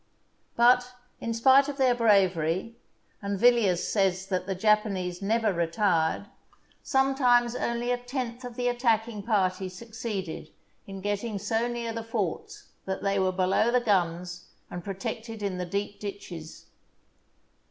But, 0.55 0.93
in 1.19 1.31
spite 1.31 1.69
of 1.69 1.77
their 1.77 1.93
bravery 1.93 2.75
(and 3.21 3.37
Villiers 3.39 3.87
says 3.87 4.25
that 4.25 4.47
the 4.47 4.55
Japanese 4.55 5.21
never 5.21 5.53
retired), 5.53 6.25
sometimes 6.81 7.55
only 7.55 7.91
a 7.91 7.99
tenth 7.99 8.43
of 8.43 8.55
the 8.55 8.67
attack 8.67 9.07
ing 9.07 9.21
party 9.21 9.69
succeeded 9.69 10.49
in 10.87 11.01
getting 11.01 11.37
so 11.37 11.67
near 11.67 11.93
the 11.93 12.01
forts 12.03 12.69
that 12.85 13.03
they 13.03 13.19
were 13.19 13.31
below 13.31 13.69
the 13.69 13.79
guns 13.79 14.47
and 14.71 14.83
protected 14.83 15.43
in 15.43 15.59
the 15.59 15.67
deep 15.67 15.99
ditches. 15.99 16.65